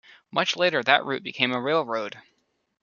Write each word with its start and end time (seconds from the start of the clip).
Much 0.31 0.57
later 0.57 0.81
that 0.81 1.05
route 1.05 1.21
became 1.21 1.51
a 1.51 1.61
railroad. 1.61 2.19